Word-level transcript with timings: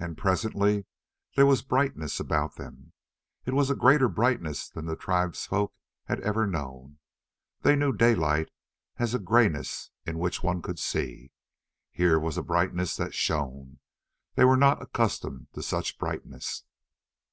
And 0.00 0.18
presently 0.18 0.86
there 1.36 1.46
was 1.46 1.62
brightness 1.62 2.18
about 2.18 2.56
them. 2.56 2.92
It 3.44 3.54
was 3.54 3.70
a 3.70 3.76
greater 3.76 4.08
brightness 4.08 4.68
than 4.68 4.86
the 4.86 4.96
tribesfolk 4.96 5.72
had 6.06 6.18
ever 6.22 6.48
known. 6.48 6.98
They 7.60 7.76
knew 7.76 7.92
daylight 7.92 8.50
as 8.96 9.14
a 9.14 9.20
grayness 9.20 9.92
in 10.04 10.18
which 10.18 10.42
one 10.42 10.62
could 10.62 10.80
see. 10.80 11.30
Here 11.92 12.18
was 12.18 12.36
a 12.36 12.42
brightness 12.42 12.96
that 12.96 13.14
shone. 13.14 13.78
They 14.34 14.44
were 14.44 14.56
not 14.56 14.82
accustomed 14.82 15.46
to 15.52 15.92
brightness. 15.96 16.64